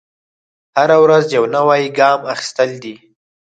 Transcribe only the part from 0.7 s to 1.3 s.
هره ورځ